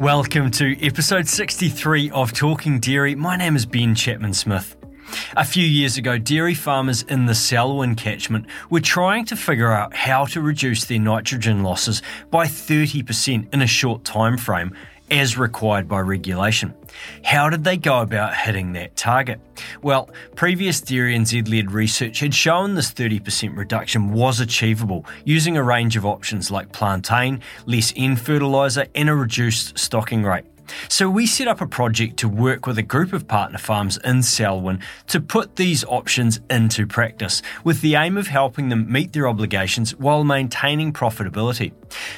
Welcome 0.00 0.50
to 0.52 0.76
episode 0.84 1.28
63 1.28 2.10
of 2.10 2.32
Talking 2.32 2.80
Dairy. 2.80 3.14
My 3.14 3.36
name 3.36 3.54
is 3.54 3.64
Ben 3.64 3.94
Chapman 3.94 4.34
Smith. 4.34 4.76
A 5.36 5.44
few 5.44 5.64
years 5.64 5.96
ago, 5.96 6.18
dairy 6.18 6.54
farmers 6.54 7.02
in 7.02 7.26
the 7.26 7.34
Selwyn 7.34 7.94
catchment 7.94 8.46
were 8.70 8.80
trying 8.80 9.24
to 9.26 9.36
figure 9.36 9.70
out 9.70 9.94
how 9.94 10.24
to 10.26 10.40
reduce 10.40 10.84
their 10.86 10.98
nitrogen 10.98 11.62
losses 11.62 12.02
by 12.30 12.46
30% 12.46 13.54
in 13.54 13.62
a 13.62 13.66
short 13.68 14.02
time 14.02 14.36
frame 14.36 14.74
as 15.14 15.38
required 15.38 15.88
by 15.88 16.00
regulation. 16.00 16.74
How 17.22 17.48
did 17.48 17.62
they 17.62 17.76
go 17.76 18.00
about 18.00 18.36
hitting 18.36 18.72
that 18.72 18.96
target? 18.96 19.40
Well, 19.80 20.10
previous 20.34 20.80
Dairy 20.80 21.16
NZ 21.16 21.48
led 21.48 21.70
research 21.70 22.18
had 22.18 22.34
shown 22.34 22.74
this 22.74 22.92
30% 22.92 23.56
reduction 23.56 24.12
was 24.12 24.40
achievable 24.40 25.06
using 25.24 25.56
a 25.56 25.62
range 25.62 25.96
of 25.96 26.04
options 26.04 26.50
like 26.50 26.72
plantain, 26.72 27.40
less 27.66 27.92
N 27.96 28.16
fertiliser, 28.16 28.86
and 28.94 29.08
a 29.08 29.14
reduced 29.14 29.78
stocking 29.78 30.24
rate. 30.24 30.44
So 30.88 31.08
we 31.08 31.26
set 31.26 31.48
up 31.48 31.60
a 31.60 31.66
project 31.66 32.16
to 32.18 32.28
work 32.28 32.66
with 32.66 32.78
a 32.78 32.82
group 32.82 33.12
of 33.12 33.28
partner 33.28 33.58
farms 33.58 33.98
in 34.04 34.22
Selwyn 34.22 34.80
to 35.08 35.20
put 35.20 35.56
these 35.56 35.84
options 35.84 36.40
into 36.50 36.86
practice 36.86 37.42
with 37.64 37.80
the 37.80 37.94
aim 37.94 38.16
of 38.16 38.26
helping 38.26 38.68
them 38.68 38.90
meet 38.90 39.12
their 39.12 39.28
obligations 39.28 39.94
while 39.96 40.24
maintaining 40.24 40.92
profitability. 40.92 41.72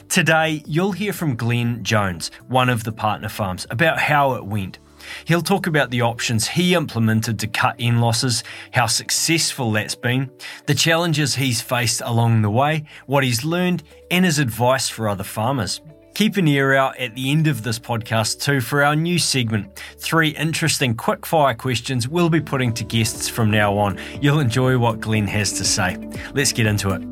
Today, 0.09 0.63
you'll 0.67 0.93
hear 0.93 1.13
from 1.13 1.37
Glenn 1.37 1.83
Jones, 1.85 2.31
one 2.49 2.69
of 2.69 2.85
the 2.85 2.93
partner 2.93 3.29
farms, 3.29 3.67
about 3.71 3.99
how 3.99 4.35
it 4.35 4.45
went. 4.45 4.79
He'll 5.25 5.43
talk 5.43 5.67
about 5.67 5.91
the 5.91 6.03
options 6.03 6.49
he 6.49 6.75
implemented 6.75 7.39
to 7.41 7.47
cut 7.47 7.77
N 7.79 8.01
losses, 8.01 8.43
how 8.73 8.87
successful 8.87 9.73
that's 9.73 9.95
been, 9.95 10.31
the 10.67 10.75
challenges 10.75 11.35
he's 11.35 11.61
faced 11.61 12.03
along 12.05 12.43
the 12.43 12.51
way, 12.51 12.85
what 13.07 13.25
he's 13.25 13.45
learned, 13.45 13.83
and 14.11 14.25
his 14.25 14.39
advice 14.39 14.89
for 14.89 15.09
other 15.09 15.25
farmers. 15.25 15.81
Keep 16.17 16.39
an 16.39 16.49
ear 16.49 16.75
out 16.75 16.97
at 16.97 17.15
the 17.15 17.31
end 17.31 17.47
of 17.47 17.63
this 17.63 17.79
podcast 17.79 18.41
too 18.41 18.63
for 18.63 18.83
our 18.83 18.97
new 18.97 19.19
segment. 19.19 19.83
Three 19.99 20.31
interesting 20.31 20.97
quick-fire 20.97 21.53
questions 21.53 22.09
we'll 22.09 22.31
be 22.31 22.41
putting 22.41 22.73
to 22.73 22.85
guests 22.85 23.29
from 23.29 23.51
now 23.51 23.77
on. 23.77 23.99
You'll 24.23 24.41
enjoy 24.41 24.79
what 24.79 24.99
Glenn 24.99 25.27
has 25.27 25.53
to 25.59 25.65
say. 25.65 25.99
Let's 26.33 26.55
get 26.55 26.65
into 26.65 26.89
it. 26.89 27.03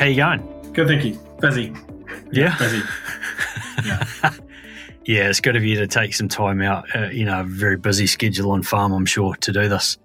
How 0.00 0.06
you 0.06 0.16
going? 0.16 0.72
Good, 0.72 0.88
thank 0.88 1.04
you. 1.04 1.20
Busy. 1.40 1.72
Yeah. 2.32 2.58
Busy. 2.58 2.82
yeah. 3.84 4.04
yeah, 5.04 5.28
it's 5.28 5.38
good 5.38 5.54
of 5.54 5.62
you 5.62 5.76
to 5.76 5.86
take 5.86 6.14
some 6.14 6.26
time 6.26 6.60
out. 6.60 6.84
Uh, 6.96 7.10
you 7.10 7.24
know, 7.26 7.42
a 7.42 7.44
very 7.44 7.76
busy 7.76 8.08
schedule 8.08 8.50
on 8.50 8.64
farm, 8.64 8.90
I'm 8.90 9.06
sure, 9.06 9.36
to 9.36 9.52
do 9.52 9.68
this 9.68 9.98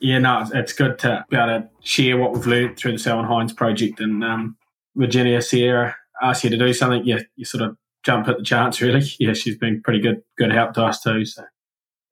yeah, 0.00 0.18
no, 0.18 0.46
it's 0.52 0.72
good 0.72 0.98
to 1.00 1.24
be 1.28 1.36
able 1.36 1.46
to 1.46 1.68
share 1.82 2.16
what 2.16 2.32
we've 2.32 2.46
learned 2.46 2.78
through 2.78 2.92
the 2.92 2.98
Selwyn 2.98 3.26
Hinds 3.26 3.52
project. 3.52 4.00
And 4.00 4.24
um, 4.24 4.56
Virginia 4.96 5.42
Sierra 5.42 5.94
asks 6.22 6.44
you 6.44 6.50
to 6.50 6.56
do 6.56 6.72
something, 6.72 7.04
yeah, 7.04 7.18
you 7.36 7.44
sort 7.44 7.62
of 7.62 7.76
jump 8.02 8.28
at 8.28 8.38
the 8.38 8.44
chance, 8.44 8.80
really. 8.80 9.02
Yeah, 9.18 9.34
she's 9.34 9.58
been 9.58 9.82
pretty 9.82 10.00
good, 10.00 10.22
good 10.38 10.52
help 10.52 10.72
to 10.74 10.84
us 10.84 11.02
too. 11.02 11.24
So 11.24 11.44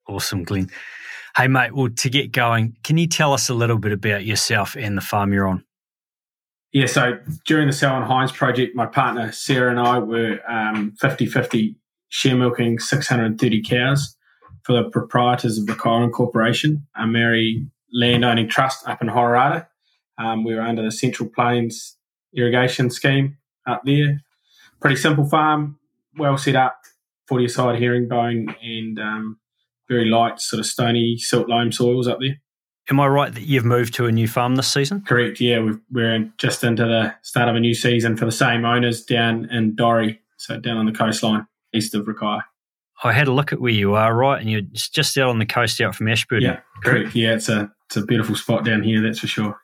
awesome, 0.07 0.43
Glenn. 0.43 0.69
Hey, 1.35 1.47
mate. 1.47 1.73
Well, 1.73 1.89
to 1.89 2.09
get 2.09 2.31
going, 2.31 2.75
can 2.83 2.97
you 2.97 3.07
tell 3.07 3.33
us 3.33 3.49
a 3.49 3.53
little 3.53 3.77
bit 3.77 3.91
about 3.91 4.25
yourself 4.25 4.75
and 4.75 4.95
the 4.95 5.01
farm 5.01 5.33
you're 5.33 5.47
on? 5.47 5.63
Yeah, 6.71 6.85
so 6.85 7.17
during 7.45 7.65
the 7.65 7.73
Selwyn 7.73 8.03
Hinds 8.03 8.31
project, 8.31 8.75
my 8.75 8.85
partner 8.85 9.31
Sarah 9.31 9.71
and 9.71 9.79
I 9.79 9.97
were 9.97 10.39
um, 10.47 10.93
50-50 11.01 11.75
share 12.09 12.35
milking 12.35 12.77
630 12.77 13.63
cows 13.63 14.15
for 14.63 14.73
the 14.73 14.89
proprietors 14.89 15.57
of 15.57 15.65
the 15.65 15.73
Kyron 15.73 16.11
Corporation, 16.11 16.85
a 16.95 17.07
Maori 17.07 17.65
landowning 17.93 18.49
trust 18.49 18.87
up 18.87 19.01
in 19.01 19.07
Hororata. 19.07 19.67
Um, 20.17 20.43
we 20.43 20.53
were 20.53 20.61
under 20.61 20.83
the 20.83 20.91
Central 20.91 21.29
Plains 21.29 21.97
irrigation 22.35 22.89
scheme 22.89 23.37
up 23.67 23.81
there. 23.85 24.21
Pretty 24.79 24.95
simple 24.95 25.27
farm, 25.27 25.77
well 26.17 26.37
set 26.37 26.55
up, 26.55 26.77
40 27.27 27.47
side 27.47 27.79
herringbone 27.79 28.55
and 28.61 28.99
um, 28.99 29.39
very 29.87 30.05
light, 30.05 30.39
sort 30.39 30.59
of 30.59 30.65
stony 30.65 31.17
silt 31.17 31.49
loam 31.49 31.71
soils 31.71 32.07
up 32.07 32.19
there. 32.19 32.41
Am 32.89 32.99
I 32.99 33.07
right 33.07 33.33
that 33.33 33.43
you've 33.43 33.65
moved 33.65 33.93
to 33.95 34.07
a 34.07 34.11
new 34.11 34.27
farm 34.27 34.55
this 34.55 34.71
season? 34.71 35.01
Correct, 35.01 35.39
yeah. 35.39 35.73
we 35.91 36.01
are 36.01 36.19
just 36.37 36.63
into 36.63 36.85
the 36.85 37.13
start 37.21 37.47
of 37.47 37.55
a 37.55 37.59
new 37.59 37.75
season 37.75 38.17
for 38.17 38.25
the 38.25 38.31
same 38.31 38.65
owners 38.65 39.03
down 39.03 39.45
in 39.51 39.75
Dorie, 39.75 40.19
so 40.37 40.59
down 40.59 40.77
on 40.77 40.85
the 40.85 40.91
coastline 40.91 41.45
east 41.73 41.93
of 41.93 42.05
Rakaia. 42.05 42.41
I 43.03 43.13
had 43.13 43.27
a 43.27 43.33
look 43.33 43.53
at 43.53 43.61
where 43.61 43.71
you 43.71 43.95
are, 43.95 44.13
right, 44.15 44.41
and 44.41 44.49
you're 44.49 44.61
just 44.73 45.17
out 45.17 45.29
on 45.29 45.39
the 45.39 45.45
coast 45.45 45.79
out 45.81 45.95
from 45.95 46.07
Ashburton. 46.09 46.49
Yeah, 46.49 46.59
correct. 46.83 47.15
Yeah, 47.15 47.33
it's 47.33 47.49
a 47.49 47.71
it's 47.87 47.97
a 47.97 48.05
beautiful 48.05 48.35
spot 48.35 48.65
down 48.65 48.83
here, 48.83 49.01
that's 49.01 49.19
for 49.19 49.27
sure. 49.27 49.57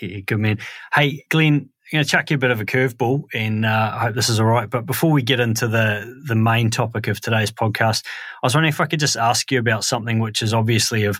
Yeah, 0.00 0.20
good 0.20 0.38
man. 0.38 0.58
Hey, 0.94 1.24
Glenn, 1.28 1.54
I'm 1.54 1.70
going 1.92 2.04
to 2.04 2.10
chuck 2.10 2.30
you 2.30 2.36
a 2.36 2.38
bit 2.38 2.50
of 2.50 2.60
a 2.60 2.64
curveball, 2.64 3.24
and 3.34 3.66
uh, 3.66 3.92
I 3.94 3.98
hope 3.98 4.14
this 4.14 4.28
is 4.28 4.38
all 4.38 4.46
right. 4.46 4.70
But 4.70 4.86
before 4.86 5.10
we 5.10 5.22
get 5.22 5.40
into 5.40 5.66
the 5.66 6.22
the 6.26 6.36
main 6.36 6.70
topic 6.70 7.08
of 7.08 7.20
today's 7.20 7.50
podcast, 7.50 8.04
I 8.42 8.46
was 8.46 8.54
wondering 8.54 8.72
if 8.72 8.80
I 8.80 8.86
could 8.86 9.00
just 9.00 9.16
ask 9.16 9.50
you 9.50 9.58
about 9.58 9.84
something 9.84 10.18
which 10.20 10.40
is 10.40 10.54
obviously 10.54 11.04
of 11.04 11.18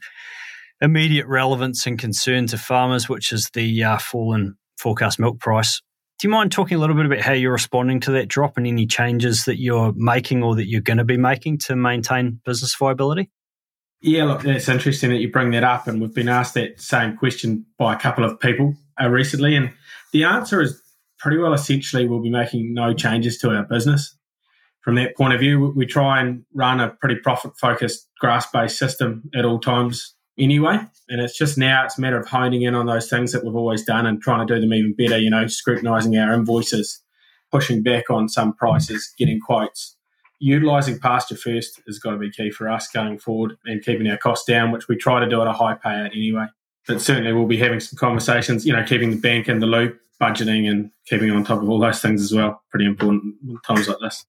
immediate 0.81 1.27
relevance 1.27 1.87
and 1.87 1.99
concern 1.99 2.47
to 2.49 2.59
farmers, 2.59 3.09
which 3.09 3.33
is 3.33 3.51
the 3.53 3.83
uh, 3.83 3.99
fall 3.99 4.35
in 4.35 4.55
forecast 4.79 5.19
milk 5.19 5.41
price. 5.41 5.81
Do 6.19 6.27
you 6.27 6.33
mind 6.33 6.51
talking 6.51 6.77
a 6.77 6.81
little 6.81 6.97
bit 6.97 7.07
about 7.07 7.21
how 7.21 7.33
you're 7.33 7.53
responding 7.53 8.01
to 8.01 8.11
that 8.13 8.27
drop 8.27 8.57
and 8.57 8.67
any 8.67 8.87
changes 8.87 9.45
that 9.45 9.61
you're 9.61 9.93
making 9.95 10.43
or 10.43 10.57
that 10.57 10.67
you're 10.67 10.81
going 10.81 10.99
to 10.99 11.05
be 11.05 11.17
making 11.17 11.59
to 11.59 11.77
maintain 11.77 12.41
business 12.45 12.75
viability? 12.75 13.31
Yeah, 14.01 14.25
look, 14.25 14.45
it's 14.45 14.69
interesting 14.69 15.11
that 15.11 15.19
you 15.19 15.31
bring 15.31 15.53
that 15.53 15.63
up. 15.63 15.87
And 15.87 16.01
we've 16.01 16.15
been 16.15 16.29
asked 16.29 16.55
that 16.55 16.81
same 16.81 17.17
question 17.17 17.65
by 17.79 17.95
a 17.95 17.99
couple 17.99 18.25
of 18.25 18.41
people 18.41 18.75
uh, 19.01 19.09
recently. 19.09 19.55
And 19.55 19.73
the 20.13 20.25
answer 20.25 20.61
is 20.61 20.83
pretty 21.21 21.39
well 21.39 21.53
essentially 21.53 22.09
we'll 22.09 22.23
be 22.23 22.31
making 22.31 22.75
no 22.75 22.93
changes 22.93 23.39
to 23.39 23.51
our 23.51 23.63
business. 23.63 24.17
From 24.83 24.97
that 24.97 25.17
point 25.17 25.35
of 25.35 25.41
view, 25.41 25.73
we 25.77 25.87
try 25.87 26.21
and 26.21 26.45
run 26.53 26.81
a 26.81 26.91
pretty 26.91 27.17
profit 27.17 27.53
focused 27.61 28.09
grass 28.19 28.51
based 28.51 28.77
system 28.77 29.31
at 29.37 29.45
all 29.45 29.61
times 29.61 30.17
anyway. 30.39 30.79
And 31.09 31.21
it's 31.21 31.37
just 31.37 31.57
now 31.57 31.85
it's 31.85 31.99
a 31.99 32.01
matter 32.01 32.19
of 32.19 32.29
honing 32.29 32.63
in 32.63 32.75
on 32.75 32.87
those 32.87 33.09
things 33.09 33.33
that 33.33 33.45
we've 33.45 33.57
always 33.57 33.85
done 33.85 34.07
and 34.07 34.21
trying 34.21 34.47
to 34.47 34.55
do 34.55 34.61
them 34.61 34.73
even 34.75 34.93
better, 34.93 35.19
you 35.19 35.31
know, 35.31 35.47
scrutinizing 35.47 36.17
our 36.17 36.33
invoices, 36.35 37.01
pushing 37.51 37.83
back 37.83 38.11
on 38.11 38.29
some 38.29 38.53
prices, 38.53 39.13
getting 39.19 39.41
quotes. 39.41 39.97
Utilizing 40.41 41.01
pasture 41.01 41.37
first 41.37 41.81
has 41.87 41.99
got 41.99 42.13
to 42.13 42.17
be 42.17 42.31
key 42.31 42.51
for 42.51 42.69
us 42.69 42.89
going 42.89 43.19
forward 43.19 43.57
and 43.65 43.83
keeping 43.83 44.09
our 44.09 44.19
costs 44.19 44.47
down, 44.47 44.71
which 44.71 44.87
we 44.87 44.97
try 44.97 45.19
to 45.19 45.29
do 45.29 45.41
at 45.41 45.49
a 45.49 45.53
high 45.53 45.75
payout 45.75 46.13
anyway. 46.13 46.47
But 46.87 47.01
certainly 47.01 47.33
we'll 47.33 47.47
be 47.47 47.57
having 47.57 47.81
some 47.81 47.99
conversations, 47.99 48.65
you 48.65 48.73
know, 48.73 48.85
keeping 48.85 49.11
the 49.11 49.17
bank 49.17 49.49
in 49.49 49.59
the 49.59 49.67
loop, 49.67 50.01
budgeting 50.21 50.71
and 50.71 50.91
keeping 51.07 51.31
on 51.31 51.45
top 51.45 51.63
of 51.63 51.69
all 51.69 51.81
those 51.81 52.01
things 52.01 52.23
as 52.23 52.33
well. 52.33 52.63
Pretty 52.71 52.87
important 52.87 53.35
times 53.67 53.89
like 53.89 53.99
this. 54.01 54.25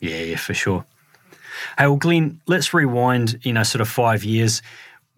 Yeah, 0.00 0.18
yeah, 0.18 0.36
for 0.36 0.54
sure. 0.54 0.84
Hey, 1.78 1.86
well, 1.86 1.96
Glenn, 1.96 2.40
let's 2.46 2.74
rewind, 2.74 3.38
you 3.44 3.52
know, 3.52 3.62
sort 3.62 3.80
of 3.80 3.88
five 3.88 4.24
years 4.24 4.62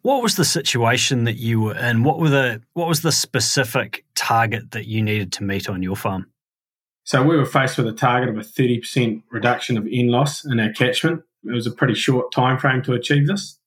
what 0.04 0.22
was 0.22 0.36
the 0.36 0.44
situation 0.44 1.24
that 1.24 1.36
you 1.36 1.62
were 1.62 1.76
in? 1.76 2.02
What 2.04 2.18
were 2.18 2.28
the 2.28 2.62
what 2.74 2.86
was 2.86 3.00
the 3.00 3.10
specific 3.10 4.04
target 4.14 4.72
that 4.72 4.86
you 4.86 5.02
needed 5.02 5.32
to 5.32 5.44
meet 5.44 5.66
on 5.66 5.82
your 5.82 5.96
farm? 5.96 6.26
So 7.04 7.22
we 7.22 7.38
were 7.38 7.46
faced 7.46 7.78
with 7.78 7.86
a 7.86 7.92
target 7.92 8.28
of 8.28 8.36
a 8.36 8.46
30% 8.46 9.22
reduction 9.30 9.78
of 9.78 9.88
N 9.90 10.08
loss 10.08 10.44
in 10.44 10.60
our 10.60 10.72
catchment. 10.72 11.22
It 11.44 11.52
was 11.52 11.66
a 11.66 11.70
pretty 11.70 11.94
short 11.94 12.32
time 12.32 12.58
frame 12.58 12.82
to 12.82 12.92
achieve 12.92 13.26
this. 13.26 13.58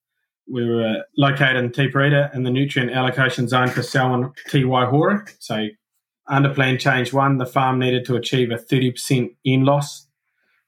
We 0.48 0.70
were 0.70 1.06
located 1.18 1.56
in 1.56 1.72
Te 1.72 1.90
Pirita 1.90 2.34
in 2.36 2.44
the 2.44 2.52
nutrient 2.52 2.92
allocation 2.92 3.48
zone 3.48 3.70
for 3.70 3.82
Selwyn 3.82 4.32
Te 4.48 4.62
Waihora. 4.62 5.28
So 5.40 5.68
under 6.28 6.54
plan 6.54 6.78
change 6.78 7.14
one, 7.14 7.40
the 7.40 7.48
farm 7.48 7.80
needed 7.80 8.06
to 8.06 8.16
achieve 8.16 8.52
a 8.52 8.58
30% 8.58 9.36
N 9.44 9.66
loss 9.66 10.06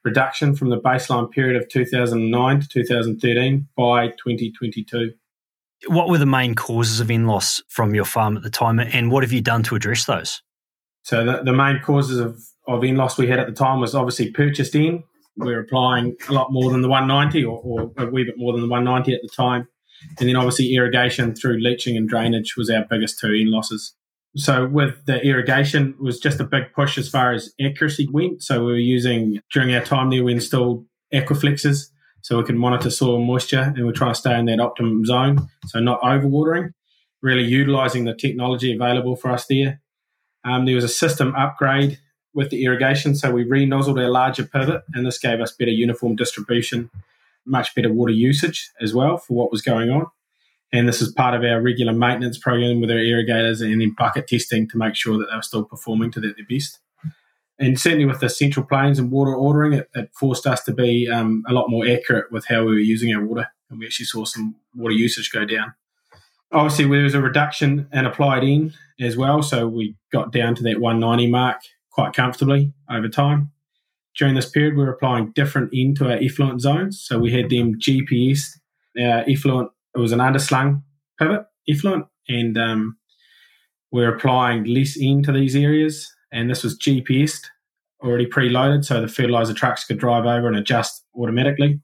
reduction 0.03 0.55
from 0.55 0.71
the 0.71 0.81
baseline 0.81 1.29
period 1.29 1.61
of 1.61 1.69
2009 1.69 2.59
to 2.61 2.67
2013 2.67 3.67
by 3.77 4.07
2022. 4.07 5.13
What 5.87 6.09
were 6.09 6.17
the 6.17 6.25
main 6.25 6.55
causes 6.55 6.99
of 6.99 7.09
N 7.09 7.25
loss 7.25 7.61
from 7.67 7.95
your 7.95 8.05
farm 8.05 8.35
at 8.37 8.43
the 8.43 8.49
time, 8.49 8.79
and 8.79 9.11
what 9.11 9.23
have 9.23 9.31
you 9.31 9.41
done 9.41 9.63
to 9.63 9.75
address 9.75 10.05
those? 10.05 10.41
So 11.03 11.23
the, 11.23 11.41
the 11.43 11.53
main 11.53 11.79
causes 11.79 12.19
of, 12.19 12.39
of 12.67 12.83
N 12.83 12.97
loss 12.97 13.17
we 13.17 13.27
had 13.27 13.39
at 13.39 13.47
the 13.47 13.53
time 13.53 13.79
was 13.79 13.95
obviously 13.95 14.31
purchased 14.31 14.75
in. 14.75 15.03
We 15.37 15.53
were 15.53 15.61
applying 15.61 16.15
a 16.27 16.33
lot 16.33 16.51
more 16.51 16.71
than 16.71 16.81
the 16.81 16.89
190 16.89 17.45
or, 17.45 17.61
or 17.63 17.91
a 17.97 18.05
wee 18.07 18.25
bit 18.25 18.35
more 18.37 18.51
than 18.51 18.61
the 18.61 18.67
190 18.67 19.13
at 19.13 19.21
the 19.21 19.29
time. 19.29 19.67
And 20.19 20.27
then 20.27 20.35
obviously 20.35 20.73
irrigation 20.75 21.33
through 21.35 21.59
leaching 21.61 21.95
and 21.97 22.07
drainage 22.07 22.55
was 22.57 22.69
our 22.69 22.85
biggest 22.89 23.19
two 23.19 23.33
N 23.33 23.51
losses. 23.51 23.95
So 24.35 24.67
with 24.67 25.05
the 25.05 25.19
irrigation 25.25 25.95
was 25.99 26.19
just 26.19 26.39
a 26.39 26.43
big 26.43 26.73
push 26.73 26.97
as 26.97 27.09
far 27.09 27.33
as 27.33 27.53
accuracy 27.59 28.07
went. 28.11 28.43
So 28.43 28.65
we 28.65 28.71
were 28.73 28.77
using 28.77 29.41
during 29.51 29.73
our 29.73 29.83
time 29.83 30.09
there 30.09 30.23
we 30.23 30.33
installed 30.33 30.85
aquaflexes 31.13 31.87
so 32.21 32.37
we 32.37 32.43
can 32.43 32.57
monitor 32.57 32.89
soil 32.89 33.23
moisture 33.23 33.73
and 33.75 33.85
we're 33.85 33.91
trying 33.91 34.13
to 34.13 34.19
stay 34.19 34.37
in 34.37 34.45
that 34.45 34.59
optimum 34.59 35.05
zone. 35.05 35.47
So 35.67 35.79
not 35.79 36.01
overwatering, 36.01 36.73
really 37.21 37.43
utilizing 37.43 38.05
the 38.05 38.13
technology 38.13 38.73
available 38.73 39.15
for 39.15 39.31
us 39.31 39.45
there. 39.47 39.81
Um, 40.43 40.65
there 40.65 40.75
was 40.75 40.83
a 40.83 40.89
system 40.89 41.33
upgrade 41.35 41.99
with 42.33 42.49
the 42.49 42.63
irrigation, 42.63 43.15
so 43.15 43.31
we 43.31 43.43
re-nozzled 43.43 43.99
our 43.99 44.09
larger 44.09 44.45
pivot, 44.45 44.83
and 44.93 45.05
this 45.05 45.17
gave 45.17 45.41
us 45.41 45.51
better 45.51 45.71
uniform 45.71 46.15
distribution, 46.15 46.89
much 47.45 47.73
better 47.75 47.91
water 47.91 48.13
usage 48.13 48.69
as 48.79 48.93
well 48.93 49.17
for 49.17 49.33
what 49.33 49.51
was 49.51 49.61
going 49.61 49.89
on. 49.89 50.05
And 50.71 50.87
this 50.87 51.01
is 51.01 51.11
part 51.11 51.33
of 51.33 51.43
our 51.43 51.61
regular 51.61 51.93
maintenance 51.93 52.37
program 52.37 52.79
with 52.79 52.91
our 52.91 52.97
irrigators 52.97 53.61
and 53.61 53.81
then 53.81 53.95
bucket 53.97 54.27
testing 54.27 54.69
to 54.69 54.77
make 54.77 54.95
sure 54.95 55.17
that 55.17 55.27
they're 55.31 55.41
still 55.41 55.63
performing 55.63 56.11
to 56.11 56.19
their 56.19 56.35
best. 56.47 56.79
And 57.59 57.79
certainly 57.79 58.05
with 58.05 58.21
the 58.21 58.29
central 58.29 58.65
plains 58.65 58.99
and 58.99 59.11
water 59.11 59.35
ordering, 59.35 59.73
it, 59.73 59.89
it 59.93 60.09
forced 60.13 60.47
us 60.47 60.63
to 60.63 60.73
be 60.73 61.09
um, 61.09 61.43
a 61.47 61.53
lot 61.53 61.69
more 61.69 61.85
accurate 61.87 62.31
with 62.31 62.45
how 62.47 62.61
we 62.61 62.71
were 62.71 62.79
using 62.79 63.13
our 63.13 63.23
water. 63.23 63.47
And 63.69 63.79
we 63.79 63.85
actually 63.85 64.05
saw 64.05 64.25
some 64.25 64.55
water 64.73 64.93
usage 64.93 65.31
go 65.31 65.45
down. 65.45 65.73
Obviously, 66.51 66.85
there 66.85 67.03
was 67.03 67.13
a 67.13 67.21
reduction 67.21 67.87
in 67.91 68.05
applied 68.05 68.43
N 68.43 68.73
as 68.99 69.17
well. 69.17 69.43
So 69.43 69.67
we 69.67 69.95
got 70.11 70.31
down 70.31 70.55
to 70.55 70.63
that 70.63 70.79
190 70.79 71.29
mark 71.29 71.57
quite 71.91 72.13
comfortably 72.13 72.73
over 72.89 73.09
time. 73.09 73.51
During 74.17 74.35
this 74.35 74.49
period, 74.49 74.75
we 74.75 74.83
were 74.83 74.93
applying 74.93 75.31
different 75.33 75.71
N 75.75 75.93
to 75.95 76.09
our 76.09 76.17
effluent 76.17 76.61
zones. 76.61 77.01
So 77.01 77.19
we 77.19 77.31
had 77.31 77.49
them 77.49 77.77
GPS, 77.79 78.57
our 78.97 79.23
effluent, 79.27 79.69
it 79.95 79.99
was 79.99 80.11
an 80.11 80.19
underslung 80.19 80.81
pivot 81.19 81.45
effluent, 81.69 82.05
and 82.27 82.57
um, 82.57 82.97
we're 83.91 84.13
applying 84.13 84.63
less 84.63 84.97
N 84.99 85.23
to 85.23 85.31
these 85.31 85.55
areas. 85.55 86.11
And 86.31 86.49
this 86.49 86.63
was 86.63 86.77
GPSed, 86.77 87.45
already 88.03 88.25
preloaded, 88.25 88.85
so 88.85 89.01
the 89.01 89.07
fertilizer 89.07 89.53
trucks 89.53 89.85
could 89.85 89.97
drive 89.97 90.25
over 90.25 90.47
and 90.47 90.55
adjust 90.55 91.03
automatically. 91.15 91.81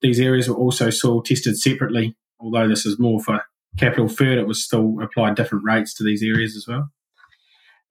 These 0.00 0.20
areas 0.20 0.48
were 0.48 0.56
also 0.56 0.90
soil 0.90 1.22
tested 1.22 1.58
separately, 1.58 2.16
although 2.38 2.68
this 2.68 2.86
is 2.86 2.98
more 2.98 3.20
for 3.20 3.42
capital 3.78 4.06
fert, 4.06 4.38
it 4.38 4.46
was 4.46 4.64
still 4.64 5.00
applied 5.02 5.36
different 5.36 5.64
rates 5.64 5.94
to 5.94 6.04
these 6.04 6.22
areas 6.22 6.56
as 6.56 6.66
well. 6.66 6.90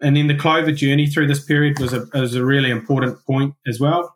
And 0.02 0.16
then 0.16 0.28
the 0.28 0.36
clover 0.36 0.72
journey 0.72 1.08
through 1.08 1.28
this 1.28 1.44
period 1.44 1.80
was 1.80 1.94
a, 1.94 2.06
was 2.14 2.36
a 2.36 2.46
really 2.46 2.70
important 2.70 3.24
point 3.26 3.54
as 3.68 3.80
well. 3.80 4.16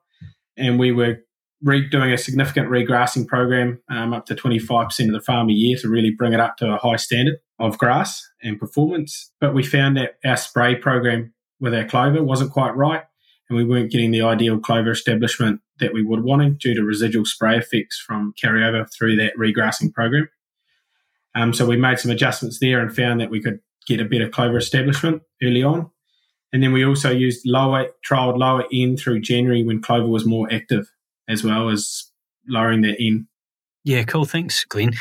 And 0.58 0.80
we 0.80 0.92
were 0.92 1.18
re- 1.62 1.90
doing 1.90 2.12
a 2.12 2.18
significant 2.18 2.70
regrassing 2.70 3.28
program 3.28 3.82
um, 3.90 4.14
up 4.14 4.26
to 4.28 4.36
25% 4.36 5.08
of 5.08 5.14
the 5.14 5.22
farm 5.22 5.50
a 5.50 5.54
year 5.54 5.78
to 5.80 5.90
really 5.90 6.12
bring 6.12 6.34
it 6.34 6.40
up 6.40 6.58
to 6.58 6.74
a 6.74 6.78
high 6.78 6.96
standard 6.96 7.36
of 7.60 7.78
grass 7.78 8.26
and 8.42 8.60
performance. 8.60 9.32
But 9.42 9.54
we 9.54 9.64
found 9.64 9.98
that 9.98 10.16
our 10.24 10.38
spray 10.38 10.76
program 10.76 11.33
with 11.64 11.74
our 11.74 11.86
clover 11.86 12.22
wasn't 12.22 12.52
quite 12.52 12.76
right. 12.76 13.02
And 13.50 13.58
we 13.58 13.64
weren't 13.64 13.92
getting 13.92 14.12
the 14.12 14.22
ideal 14.22 14.60
clover 14.60 14.92
establishment 14.92 15.62
that 15.80 15.94
we 15.94 16.04
would 16.04 16.24
wanting 16.24 16.58
due 16.60 16.76
to 16.76 16.84
residual 16.84 17.26
spray 17.26 17.58
effects 17.58 18.04
from 18.06 18.34
carryover 18.42 18.86
through 18.94 19.16
that 19.16 19.34
regrassing 19.38 19.94
program. 19.94 20.30
Um, 21.36 21.54
so 21.54 21.66
we 21.66 21.78
made 21.78 22.00
some 22.00 22.12
adjustments 22.12 22.60
there 22.60 22.80
and 22.80 22.96
found 22.96 23.22
that 23.22 23.32
we 23.32 23.42
could 23.42 23.60
get 23.88 24.02
a 24.02 24.06
better 24.06 24.30
clover 24.30 24.58
establishment 24.58 25.24
early 25.42 25.64
on. 25.64 25.90
And 26.52 26.62
then 26.62 26.74
we 26.74 26.86
also 26.86 27.12
used 27.12 27.42
lower, 27.46 27.88
trialed 28.08 28.38
lower 28.38 28.66
N 28.72 28.98
through 28.98 29.22
January 29.22 29.64
when 29.64 29.82
clover 29.82 30.08
was 30.08 30.26
more 30.26 30.52
active, 30.52 30.92
as 31.28 31.44
well 31.44 31.70
as 31.70 32.12
lowering 32.48 32.82
that 32.82 33.02
in. 33.02 33.28
Yeah, 33.86 34.04
cool. 34.04 34.26
Thanks, 34.26 34.64
Glenn. 34.66 34.94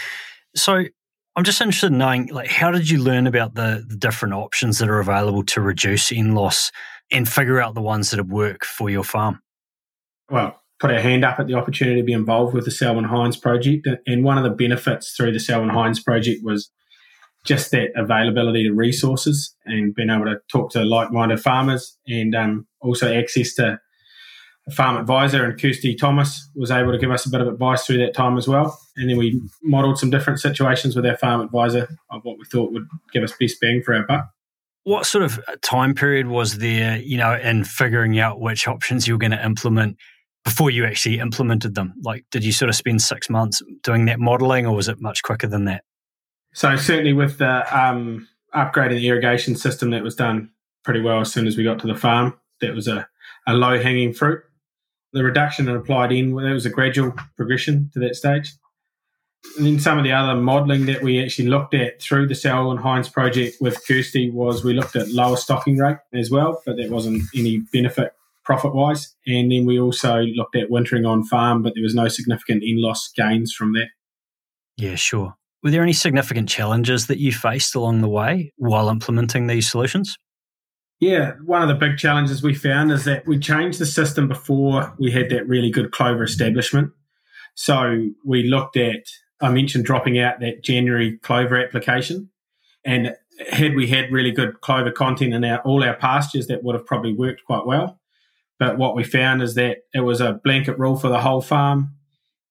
So 0.55 0.85
I'm 1.35 1.45
just 1.45 1.61
interested 1.61 1.93
in 1.93 1.99
knowing, 1.99 2.27
like, 2.27 2.51
how 2.51 2.71
did 2.71 2.91
you 2.91 2.99
learn 2.99 3.27
about 3.27 3.55
the, 3.55 3.85
the 3.87 3.97
different 3.97 4.35
options 4.35 4.79
that 4.79 4.91
are 4.91 5.01
available 5.01 5.43
to 5.45 5.63
reduce 5.63 6.13
N 6.13 6.35
loss 6.35 6.71
and 7.11 7.29
figure 7.29 7.61
out 7.61 7.75
the 7.75 7.81
ones 7.81 8.11
that 8.11 8.19
would 8.19 8.31
work 8.31 8.65
for 8.65 8.91
your 8.91 9.05
farm? 9.05 9.41
Well, 10.31 10.61
put 10.79 10.91
our 10.91 11.01
hand 11.01 11.25
up 11.25 11.39
at 11.39 11.47
the 11.47 11.55
opportunity 11.55 12.01
to 12.01 12.05
be 12.05 12.13
involved 12.13 12.55
with 12.55 12.65
the 12.65 12.71
Selwyn 12.71 13.05
Hinds 13.05 13.37
project. 13.37 13.89
And 14.07 14.25
one 14.25 14.37
of 14.37 14.45
the 14.45 14.51
benefits 14.51 15.15
through 15.17 15.33
the 15.33 15.41
Selwyn 15.41 15.71
Hinds 15.71 16.03
project 16.03 16.41
was 16.43 16.71
just 17.45 17.71
that 17.71 17.91
availability 17.97 18.65
to 18.65 18.73
resources 18.73 19.55
and 19.65 19.95
being 19.95 20.11
able 20.11 20.27
to 20.27 20.37
talk 20.51 20.71
to 20.73 20.85
like-minded 20.85 21.41
farmers 21.41 21.99
and 22.07 22.35
um, 22.35 22.67
also 22.81 23.13
access 23.13 23.55
to 23.55 23.81
farm 24.71 24.97
advisor 24.97 25.45
and 25.45 25.61
Kirsty 25.61 25.95
Thomas 25.95 26.49
was 26.55 26.71
able 26.71 26.93
to 26.93 26.99
give 26.99 27.11
us 27.11 27.27
a 27.27 27.31
bit 27.31 27.41
of 27.41 27.49
advice 27.49 27.85
through 27.85 27.99
that 27.99 28.15
time 28.15 28.39
as 28.39 28.47
well. 28.47 28.79
And 28.97 29.11
then 29.11 29.17
we 29.17 29.41
modelled 29.63 29.99
some 29.99 30.11
different 30.11 30.41
situations 30.41 30.95
with 30.95 31.05
our 31.05 31.17
farm 31.17 31.41
advisor 31.41 31.89
of 32.11 32.23
what 32.23 32.39
we 32.39 32.45
thought 32.45 32.73
would 32.73 32.87
give 33.13 33.25
us 33.25 33.33
best 33.39 33.61
bang 33.61 33.83
for 33.83 33.95
our 33.95 34.07
buck. 34.07 34.29
What 34.85 35.07
sort 35.07 35.25
of 35.25 35.41
time 35.63 35.95
period 35.95 36.29
was 36.29 36.59
there, 36.59 36.99
you 36.99 37.17
know, 37.17 37.35
in 37.35 37.65
figuring 37.65 38.19
out 38.19 38.41
which 38.41 38.69
options 38.69 39.07
you 39.07 39.15
were 39.15 39.19
going 39.19 39.33
to 39.33 39.45
implement 39.45 39.97
before 40.45 40.71
you 40.71 40.85
actually 40.85 41.19
implemented 41.21 41.75
them? 41.75 41.95
Like, 42.03 42.25
did 42.31 42.45
you 42.45 42.53
sort 42.53 42.69
of 42.69 42.75
spend 42.75 43.01
six 43.01 43.31
months 43.31 43.63
doing 43.83 44.07
that 44.07 44.19
modeling, 44.19 44.67
or 44.67 44.75
was 44.75 44.89
it 44.89 45.01
much 45.01 45.23
quicker 45.23 45.47
than 45.47 45.67
that? 45.67 45.85
So 46.53 46.77
certainly 46.77 47.13
with 47.13 47.39
the 47.39 47.65
um, 47.77 48.29
upgrading 48.55 49.01
the 49.01 49.09
irrigation 49.09 49.55
system, 49.57 49.91
that 49.91 50.03
was 50.03 50.17
done 50.17 50.51
pretty 50.85 51.01
well 51.01 51.21
as 51.21 51.33
soon 51.33 51.47
as 51.47 51.57
we 51.57 51.65
got 51.65 51.79
to 51.81 51.87
the 51.87 51.95
farm. 51.95 52.35
That 52.61 52.75
was 52.75 52.89
a, 52.89 53.09
a 53.47 53.55
low 53.55 53.81
hanging 53.81 54.13
fruit. 54.13 54.43
The 55.13 55.25
reduction 55.25 55.69
in 55.69 55.77
applied 55.77 56.13
N, 56.13 56.35
there 56.35 56.55
was 56.55 56.67
a 56.67 56.71
gradual 56.71 57.15
progression 57.37 57.91
to 57.93 58.01
that 58.01 58.17
stage. 58.17 58.53
And 59.57 59.67
then 59.67 59.81
some 59.81 59.99
of 59.99 60.05
the 60.05 60.13
other 60.13 60.41
modelling 60.41 60.87
that 60.87 61.03
we 61.03 61.23
actually 61.23 61.49
looked 61.49 61.75
at 61.75 62.01
through 62.01 62.29
the 62.29 62.35
Selwyn 62.35 62.79
Hinds 62.79 63.09
project 63.09 63.57
with 63.61 63.85
Kirsty 63.87 64.31
was 64.31 64.65
we 64.65 64.73
looked 64.73 64.97
at 64.97 65.11
lower 65.11 65.37
stocking 65.37 65.79
rate 65.79 65.99
as 66.15 66.31
well, 66.31 66.63
but 66.65 66.77
there 66.77 66.91
wasn't 66.91 67.23
any 67.35 67.59
benefit 67.73 68.13
profit 68.45 68.75
wise. 68.75 69.15
And 69.27 69.51
then 69.51 69.67
we 69.67 69.79
also 69.81 70.21
looked 70.21 70.57
at 70.57 70.71
wintering 70.71 71.05
on 71.05 71.25
farm, 71.25 71.63
but 71.63 71.75
there 71.75 71.83
was 71.83 71.95
no 71.95 72.09
significant 72.09 72.63
N 72.67 72.81
loss 72.81 73.11
gains 73.15 73.53
from 73.53 73.73
that. 73.73 73.89
Yeah, 74.77 74.95
sure. 74.95 75.35
Were 75.63 75.71
there 75.71 75.83
any 75.83 75.93
significant 75.93 76.49
challenges 76.49 77.07
that 77.07 77.19
you 77.19 77.33
faced 77.33 77.75
along 77.75 78.01
the 78.01 78.09
way 78.09 78.53
while 78.57 78.89
implementing 78.89 79.47
these 79.47 79.71
solutions? 79.71 80.17
Yeah, 81.03 81.33
one 81.45 81.63
of 81.63 81.67
the 81.67 81.75
big 81.75 81.99
challenges 81.99 82.45
we 82.45 82.55
found 82.55 82.93
is 82.93 83.07
that 83.07 83.27
we 83.27 83.37
changed 83.37 83.81
the 83.81 83.87
system 83.87 84.29
before 84.29 84.95
we 85.01 85.11
had 85.11 85.31
that 85.31 85.49
really 85.49 85.69
good 85.69 85.91
clover 85.91 86.23
establishment. 86.23 86.93
So 87.57 88.11
we 88.25 88.45
looked 88.45 88.77
at, 88.77 89.03
I 89.41 89.51
mentioned 89.51 89.85
dropping 89.85 90.21
out 90.21 90.39
that 90.39 90.63
January 90.63 91.19
clover 91.19 91.61
application. 91.61 92.31
And 92.85 93.17
had 93.51 93.75
we 93.75 93.89
had 93.89 94.13
really 94.13 94.31
good 94.31 94.61
clover 94.61 94.93
content 94.93 95.35
in 95.35 95.43
our, 95.43 95.59
all 95.63 95.83
our 95.83 95.97
pastures, 95.97 96.47
that 96.47 96.63
would 96.63 96.77
have 96.77 96.87
probably 96.87 97.13
worked 97.13 97.45
quite 97.47 97.67
well. 97.67 97.99
But 98.61 98.79
what 98.79 98.95
we 98.95 99.03
found 99.03 99.43
is 99.43 99.57
that 99.57 99.79
it 99.93 100.03
was 100.03 100.21
a 100.21 100.41
blanket 100.45 100.79
rule 100.79 100.95
for 100.95 101.09
the 101.09 101.23
whole 101.23 101.43
farm. 101.43 101.97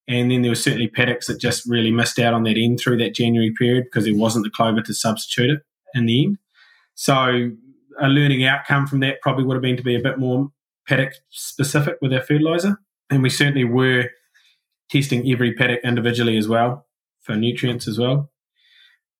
And 0.09 0.30
then 0.30 0.42
there 0.42 0.51
were 0.51 0.56
certainly 0.56 0.89
paddocks 0.89 1.27
that 1.27 1.39
just 1.39 1.65
really 1.65 1.92
missed 1.92 2.19
out 2.19 2.33
on 2.33 2.44
that 2.44 2.57
end 2.57 2.81
through 2.81 2.98
that 2.98 3.15
January 3.15 3.53
period 3.57 3.86
because 3.86 4.03
there 4.03 4.13
wasn't 4.13 4.44
the 4.44 4.51
clover 4.51 4.81
to 4.81 4.94
substitute 4.94 5.51
it 5.51 5.62
in 5.94 6.06
the 6.06 6.25
end. 6.25 6.38
So 6.95 7.51
a 8.01 8.07
learning 8.07 8.44
outcome 8.44 8.88
from 8.88 9.00
that 9.01 9.21
probably 9.21 9.44
would 9.44 9.56
have 9.56 9.62
been 9.62 9.77
to 9.77 9.83
be 9.83 9.95
a 9.95 10.01
bit 10.01 10.19
more 10.19 10.51
paddock 10.88 11.13
specific 11.30 11.98
with 12.01 12.13
our 12.13 12.21
fertilizer. 12.21 12.77
And 13.09 13.21
we 13.21 13.30
certainly 13.30 13.63
were 13.63 14.09
testing 14.89 15.30
every 15.31 15.53
paddock 15.53 15.81
individually 15.83 16.38
as 16.38 16.48
well 16.48 16.88
for 17.21 17.36
nutrients 17.36 17.88
as 17.88 17.98
well. 17.98 18.31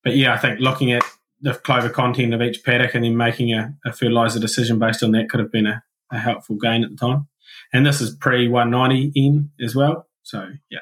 But 0.03 0.15
yeah, 0.15 0.33
I 0.33 0.37
think 0.37 0.59
looking 0.59 0.91
at 0.91 1.03
the 1.41 1.53
clover 1.53 1.89
content 1.89 2.33
of 2.33 2.41
each 2.41 2.63
paddock 2.63 2.95
and 2.95 3.03
then 3.03 3.15
making 3.15 3.53
a, 3.53 3.73
a 3.85 3.93
fertilizer 3.93 4.39
decision 4.39 4.79
based 4.79 5.03
on 5.03 5.11
that 5.11 5.29
could 5.29 5.39
have 5.39 5.51
been 5.51 5.67
a, 5.67 5.83
a 6.11 6.17
helpful 6.19 6.55
gain 6.55 6.83
at 6.83 6.91
the 6.91 6.97
time. 6.97 7.27
And 7.73 7.85
this 7.85 8.01
is 8.01 8.15
pre 8.15 8.47
190 8.47 9.11
N 9.15 9.51
as 9.63 9.75
well. 9.75 10.07
So, 10.23 10.50
yeah, 10.69 10.79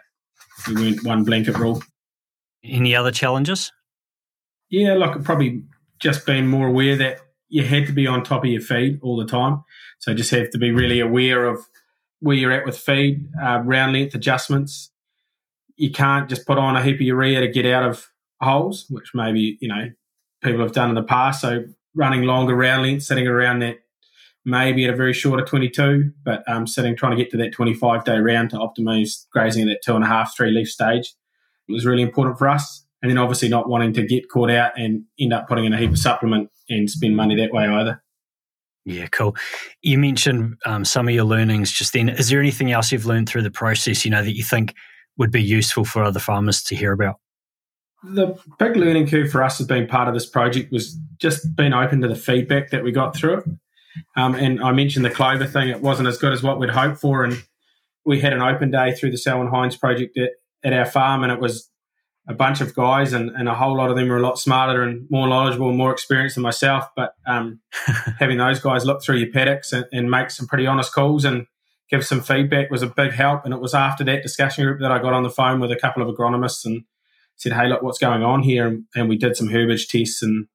we 0.68 0.76
went 0.76 1.04
one 1.04 1.24
blanket 1.24 1.58
rule. 1.58 1.82
Any 2.64 2.96
other 2.96 3.12
challenges? 3.12 3.72
Yeah, 4.70 4.94
like 4.94 5.24
probably 5.24 5.64
just 6.00 6.26
being 6.26 6.48
more 6.48 6.68
aware 6.68 6.96
that 6.98 7.20
you 7.50 7.64
had 7.64 7.88
to 7.88 7.94
be 7.94 8.08
on 8.08 8.24
top 8.24 8.44
of 8.44 8.50
your 8.50 8.62
feed 8.62 9.00
all 9.02 9.18
the 9.18 9.26
time. 9.26 9.64
So, 10.00 10.14
just 10.14 10.32
have 10.32 10.50
to 10.52 10.58
be 10.58 10.72
really 10.72 11.00
aware 11.00 11.46
of 11.46 11.68
where 12.20 12.36
you're 12.36 12.52
at 12.52 12.66
with 12.66 12.78
feed, 12.78 13.28
uh, 13.42 13.62
round 13.64 13.94
length 13.94 14.16
adjustments. 14.16 14.92
You 15.76 15.92
can't 15.92 16.30
just 16.30 16.46
put 16.46 16.58
on 16.58 16.76
a 16.76 16.84
heap 16.84 16.96
of 16.96 17.02
urea 17.02 17.42
to 17.42 17.48
get 17.48 17.66
out 17.66 17.84
of 17.84 18.08
holes, 18.42 18.86
which 18.90 19.12
maybe, 19.14 19.58
you 19.62 19.68
know, 19.68 19.90
people 20.42 20.62
have 20.62 20.74
done 20.74 20.90
in 20.90 20.96
the 20.96 21.04
past. 21.04 21.42
So, 21.42 21.66
running 21.96 22.24
longer 22.24 22.56
round 22.56 22.84
length, 22.84 23.04
sitting 23.04 23.28
around 23.28 23.60
that 23.60 23.78
maybe 24.46 24.86
at 24.86 24.94
a 24.94 24.96
very 24.96 25.14
shorter 25.14 25.44
22, 25.44 26.12
but 26.24 26.44
um, 26.48 26.66
sitting 26.66 26.96
trying 26.96 27.16
to 27.16 27.22
get 27.22 27.32
to 27.32 27.38
that 27.38 27.52
25 27.52 28.06
day 28.06 28.20
round 28.20 28.50
to 28.52 28.58
optimize 28.58 29.26
grazing 29.32 29.64
at 29.64 29.74
that 29.74 29.82
two 29.84 29.96
and 29.96 30.04
a 30.04 30.08
half, 30.08 30.36
three 30.36 30.52
leaf 30.52 30.70
stage 30.70 31.14
was 31.68 31.86
really 31.86 32.02
important 32.02 32.38
for 32.38 32.48
us. 32.50 32.86
And 33.02 33.10
then 33.10 33.18
obviously 33.18 33.48
not 33.48 33.70
wanting 33.70 33.94
to 33.94 34.06
get 34.06 34.30
caught 34.30 34.52
out 34.52 34.72
and 34.78 35.04
end 35.20 35.34
up 35.34 35.48
putting 35.48 35.66
in 35.66 35.74
a 35.74 35.78
heap 35.78 35.92
of 35.92 36.00
supplement 36.00 36.50
and 36.70 36.90
spend 36.90 37.16
money 37.16 37.36
that 37.36 37.54
way 37.54 37.66
either. 37.66 38.04
Yeah, 38.86 39.08
cool. 39.08 39.36
You 39.82 39.98
mentioned 39.98 40.56
um, 40.66 40.84
some 40.84 41.08
of 41.08 41.14
your 41.14 41.24
learnings 41.24 41.72
just 41.72 41.94
then. 41.94 42.10
Is 42.10 42.30
there 42.30 42.40
anything 42.40 42.72
else 42.72 42.92
you've 42.92 43.06
learned 43.06 43.30
through 43.30 43.44
the 43.44 43.52
process, 43.52 44.04
you 44.04 44.12
know, 44.12 44.24
that 44.24 44.36
you 44.36 44.44
think 44.44 44.74
would 45.18 45.32
be 45.32 45.44
useful 45.44 45.86
for 45.86 46.04
other 46.04 46.20
farmers 46.20 46.64
to 46.64 46.76
hear 46.76 46.92
about? 46.92 47.18
The 48.04 48.40
big 48.58 48.78
learning 48.78 49.08
curve 49.08 49.30
for 49.30 49.44
us 49.44 49.60
as 49.60 49.68
being 49.68 49.88
part 49.88 50.08
of 50.08 50.14
this 50.14 50.26
project 50.26 50.72
was 50.72 50.98
just 51.18 51.56
being 51.56 51.74
open 51.74 52.02
to 52.02 52.08
the 52.08 52.16
feedback 52.16 52.72
that 52.72 52.84
we 52.84 52.92
got 52.92 53.16
through 53.16 53.40
it. 53.40 53.46
Um, 54.16 54.36
and 54.36 54.62
I 54.62 54.72
mentioned 54.72 55.04
the 55.04 55.10
clover 55.10 55.46
thing; 55.46 55.68
it 55.68 55.82
wasn't 55.82 56.08
as 56.08 56.18
good 56.18 56.32
as 56.32 56.42
what 56.42 56.60
we'd 56.60 56.70
hoped 56.70 57.00
for. 57.00 57.26
And 57.26 57.44
we 58.06 58.22
had 58.22 58.32
an 58.32 58.42
open 58.42 58.72
day 58.72 58.94
through 58.96 59.12
the 59.12 59.18
Selwyn 59.18 59.48
Hinds 59.48 59.76
project 59.76 60.18
at, 60.18 60.32
at 60.64 60.74
our 60.74 60.86
farm, 60.86 61.24
and 61.24 61.32
it 61.32 61.42
was 61.42 61.70
a 62.28 62.34
bunch 62.34 62.62
of 62.62 62.76
guys, 62.76 63.14
and, 63.14 63.32
and 63.32 63.50
a 63.50 63.56
whole 63.56 63.76
lot 63.76 63.90
of 63.90 63.96
them 63.96 64.12
are 64.12 64.18
a 64.18 64.22
lot 64.22 64.38
smarter 64.38 64.84
and 64.84 65.08
more 65.10 65.28
knowledgeable 65.28 65.70
and 65.70 65.78
more 65.78 65.92
experienced 65.92 66.36
than 66.36 66.44
myself. 66.44 66.88
But 66.96 67.14
um, 67.26 67.62
having 68.20 68.38
those 68.38 68.60
guys 68.60 68.86
look 68.86 69.02
through 69.02 69.18
your 69.18 69.32
paddocks 69.32 69.74
and, 69.74 69.86
and 69.92 70.12
make 70.12 70.30
some 70.30 70.48
pretty 70.48 70.68
honest 70.68 70.94
calls 70.94 71.26
and 71.26 71.48
give 71.90 72.06
some 72.06 72.22
feedback 72.22 72.70
was 72.70 72.84
a 72.84 72.88
big 72.88 73.14
help. 73.14 73.46
And 73.46 73.54
it 73.54 73.60
was 73.60 73.74
after 73.74 74.04
that 74.04 74.22
discussion 74.22 74.66
group 74.66 74.80
that 74.82 74.92
I 74.92 75.00
got 75.00 75.14
on 75.14 75.24
the 75.24 75.30
phone 75.30 75.60
with 75.60 75.72
a 75.72 75.76
couple 75.76 76.08
of 76.08 76.16
agronomists 76.16 76.66
and 76.66 76.84
said, 77.36 77.54
"Hey, 77.54 77.68
look, 77.68 77.82
what's 77.82 78.00
going 78.00 78.22
on 78.22 78.44
here?" 78.44 78.68
And, 78.68 78.84
and 78.96 79.10
we 79.10 79.18
did 79.18 79.36
some 79.36 79.50
herbage 79.50 79.88
tests 79.88 80.22
and 80.22 80.48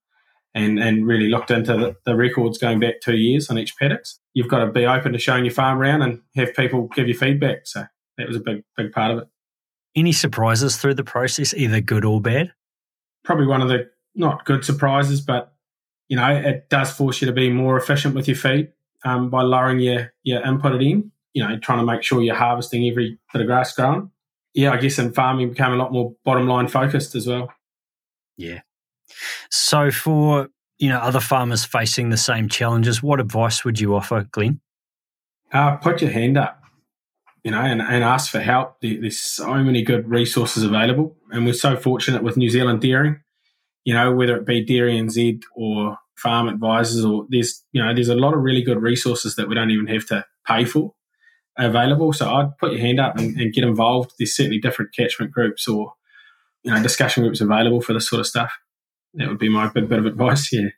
and, 0.54 0.78
and 0.78 1.06
really 1.06 1.28
looked 1.28 1.50
into 1.50 1.76
the, 1.76 1.97
the 2.04 2.14
records 2.14 2.59
going 2.59 2.78
back 2.78 3.00
two 3.02 3.16
years 3.16 3.50
on 3.50 3.59
each 3.59 3.76
paddocks. 3.76 4.21
You've 4.35 4.49
got 4.49 4.64
to 4.64 4.71
be 4.71 4.87
open 4.87 5.12
to 5.12 5.18
showing 5.18 5.44
your 5.44 5.52
farm 5.52 5.78
around 5.78 6.02
and 6.02 6.21
have 6.37 6.54
people 6.54 6.88
give 6.94 7.09
you 7.09 7.14
feedback. 7.14 7.66
So 7.66 7.85
that 8.18 8.28
was 8.28 8.37
a 8.37 8.40
big, 8.40 8.62
big 8.76 8.92
part 8.92 9.11
of 9.11 9.18
it. 9.18 9.28
Any 9.96 10.12
surprises 10.12 10.76
through 10.76 10.94
the 10.94 11.04
process, 11.04 11.54
either 11.54 11.80
good 11.80 12.04
or 12.04 12.20
bad? 12.20 12.52
Probably 13.22 13.46
one 13.46 13.62
of 13.62 13.68
the 13.68 13.90
not 14.14 14.44
good 14.44 14.64
surprises, 14.64 15.20
but 15.20 15.54
you 16.08 16.16
know, 16.16 16.28
it 16.28 16.68
does 16.68 16.92
force 16.92 17.20
you 17.20 17.26
to 17.26 17.32
be 17.32 17.50
more 17.50 17.76
efficient 17.76 18.14
with 18.14 18.28
your 18.28 18.36
feed 18.36 18.72
um, 19.04 19.30
by 19.30 19.42
lowering 19.42 19.80
your, 19.80 20.12
your 20.22 20.44
input 20.44 20.80
in, 20.82 21.10
you 21.32 21.42
know, 21.42 21.58
trying 21.58 21.78
to 21.78 21.84
make 21.84 22.02
sure 22.02 22.22
you're 22.22 22.34
harvesting 22.34 22.88
every 22.88 23.18
bit 23.32 23.42
of 23.42 23.46
grass 23.46 23.74
grown. 23.74 24.10
Yeah, 24.52 24.72
I 24.72 24.76
guess 24.76 24.98
in 24.98 25.12
farming 25.12 25.50
became 25.50 25.72
a 25.72 25.76
lot 25.76 25.92
more 25.92 26.14
bottom 26.24 26.46
line 26.46 26.68
focused 26.68 27.14
as 27.14 27.26
well. 27.26 27.52
Yeah. 28.36 28.60
So 29.50 29.90
for, 29.90 30.48
you 30.78 30.88
know, 30.88 30.98
other 30.98 31.20
farmers 31.20 31.64
facing 31.64 32.10
the 32.10 32.16
same 32.16 32.48
challenges, 32.48 33.02
what 33.02 33.20
advice 33.20 33.64
would 33.64 33.80
you 33.80 33.94
offer, 33.94 34.28
Glenn? 34.30 34.60
Uh, 35.52 35.76
put 35.76 36.02
your 36.02 36.10
hand 36.10 36.36
up, 36.36 36.62
you 37.44 37.52
know, 37.52 37.60
and, 37.60 37.80
and 37.80 38.02
ask 38.02 38.32
for 38.32 38.40
help. 38.40 38.80
There's 38.80 39.20
so 39.20 39.54
many 39.54 39.82
good 39.82 40.08
resources 40.08 40.64
available. 40.64 41.16
And 41.30 41.46
we're 41.46 41.54
so 41.54 41.76
fortunate 41.76 42.22
with 42.22 42.36
New 42.36 42.50
Zealand 42.50 42.80
Dairying 42.80 43.20
you 43.84 43.92
know, 43.92 44.12
whether 44.14 44.36
it 44.36 44.46
be 44.46 44.64
Dairy 44.64 44.94
NZ 44.94 45.42
or 45.54 45.98
Farm 46.16 46.48
Advisors, 46.48 47.04
or 47.04 47.26
there's, 47.28 47.62
you 47.72 47.82
know, 47.82 47.94
there's 47.94 48.08
a 48.08 48.14
lot 48.14 48.34
of 48.34 48.40
really 48.40 48.62
good 48.62 48.80
resources 48.80 49.36
that 49.36 49.48
we 49.48 49.54
don't 49.54 49.70
even 49.70 49.86
have 49.86 50.06
to 50.06 50.24
pay 50.46 50.64
for 50.64 50.94
available. 51.58 52.12
So 52.12 52.32
I'd 52.32 52.56
put 52.58 52.72
your 52.72 52.80
hand 52.80 52.98
up 52.98 53.16
and, 53.18 53.36
and 53.38 53.52
get 53.52 53.64
involved. 53.64 54.12
There's 54.18 54.34
certainly 54.34 54.58
different 54.58 54.94
catchment 54.94 55.32
groups 55.32 55.68
or, 55.68 55.92
you 56.62 56.72
know, 56.72 56.82
discussion 56.82 57.22
groups 57.22 57.40
available 57.40 57.82
for 57.82 57.92
this 57.92 58.08
sort 58.08 58.20
of 58.20 58.26
stuff. 58.26 58.52
That 59.14 59.28
would 59.28 59.38
be 59.38 59.50
my 59.50 59.68
big 59.68 59.88
bit 59.88 59.98
of 59.98 60.06
advice. 60.06 60.52
Yeah. 60.52 60.70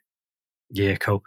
Yeah, 0.69 0.95
cool. 0.97 1.23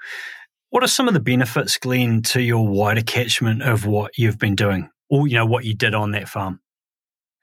What 0.68 0.84
are 0.84 0.88
some 0.88 1.08
of 1.08 1.14
the 1.14 1.20
benefits, 1.20 1.78
Glenn, 1.78 2.22
to 2.22 2.42
your 2.42 2.68
wider 2.68 3.00
catchment 3.00 3.62
of 3.62 3.86
what 3.86 4.18
you've 4.18 4.38
been 4.38 4.54
doing, 4.54 4.90
or 5.10 5.28
you 5.28 5.34
know 5.34 5.46
what 5.46 5.64
you 5.64 5.74
did 5.74 5.94
on 5.94 6.12
that 6.12 6.28
farm? 6.28 6.60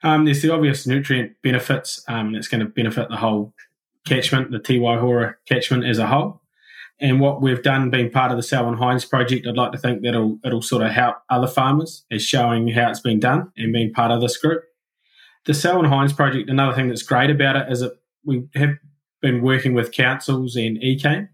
Um, 0.02 0.24
there's 0.24 0.42
the 0.42 0.52
obvious 0.52 0.86
nutrient 0.86 1.32
benefits. 1.42 2.02
Um, 2.08 2.34
it's 2.34 2.48
going 2.48 2.60
to 2.60 2.66
benefit 2.66 3.08
the 3.08 3.16
whole 3.16 3.52
catchment, 4.06 4.50
the 4.50 4.58
Te 4.58 4.78
Waihora 4.78 5.34
catchment 5.46 5.84
as 5.84 5.98
a 5.98 6.06
whole. 6.06 6.40
And 7.00 7.20
what 7.20 7.40
we've 7.40 7.62
done, 7.62 7.90
being 7.90 8.10
part 8.10 8.32
of 8.32 8.36
the 8.36 8.42
Selwyn 8.42 8.76
Hinds 8.76 9.04
project, 9.04 9.46
I'd 9.46 9.56
like 9.56 9.72
to 9.72 9.78
think 9.78 10.02
that 10.02 10.08
it'll, 10.08 10.38
it'll 10.44 10.62
sort 10.62 10.82
of 10.82 10.90
help 10.90 11.16
other 11.30 11.46
farmers 11.46 12.04
as 12.10 12.22
showing 12.22 12.68
how 12.68 12.90
it's 12.90 13.00
been 13.00 13.20
done 13.20 13.52
and 13.56 13.72
being 13.72 13.92
part 13.92 14.10
of 14.10 14.20
this 14.20 14.36
group. 14.36 14.64
The 15.46 15.54
Selwyn 15.54 15.86
Hinds 15.86 16.12
project, 16.12 16.50
another 16.50 16.74
thing 16.74 16.88
that's 16.88 17.02
great 17.02 17.30
about 17.30 17.56
it 17.56 17.70
is 17.70 17.80
that 17.80 17.92
we 18.24 18.48
have 18.54 18.70
been 19.22 19.42
working 19.42 19.74
with 19.74 19.92
councils 19.92 20.56
and 20.56 20.76
ECan, 20.78 21.28